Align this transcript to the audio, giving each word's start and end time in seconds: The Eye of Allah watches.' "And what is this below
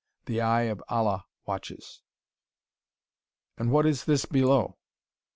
The 0.25 0.41
Eye 0.41 0.63
of 0.63 0.81
Allah 0.89 1.27
watches.' 1.45 2.01
"And 3.55 3.71
what 3.71 3.85
is 3.85 4.05
this 4.05 4.25
below 4.25 4.79